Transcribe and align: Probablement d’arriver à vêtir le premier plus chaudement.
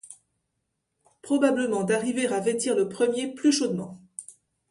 Probablement 1.21 1.83
d’arriver 1.83 2.25
à 2.27 2.39
vêtir 2.39 2.75
le 2.75 2.89
premier 2.89 3.31
plus 3.35 3.51
chaudement. 3.51 4.01